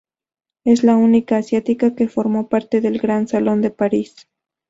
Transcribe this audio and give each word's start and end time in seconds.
Es 0.65 0.83
la 0.83 0.97
única 0.97 1.37
asiática 1.37 1.93
que 1.93 2.09
formó 2.09 2.49
parte 2.49 2.81
del 2.81 2.97
Gran 2.97 3.27
Salón 3.27 3.61
de 3.61 3.69
París. 3.69 4.15